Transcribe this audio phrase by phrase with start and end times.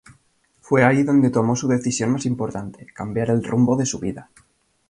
[0.61, 4.31] Fue ahí donde tomó su decisión más importante: cambiar el rumbo de su vida.